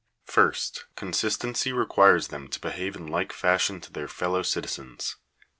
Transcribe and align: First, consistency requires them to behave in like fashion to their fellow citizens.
First, 0.25 0.85
consistency 0.95 1.71
requires 1.71 2.29
them 2.29 2.47
to 2.47 2.59
behave 2.59 2.95
in 2.95 3.05
like 3.05 3.31
fashion 3.31 3.79
to 3.81 3.93
their 3.93 4.07
fellow 4.07 4.41
citizens. 4.41 5.17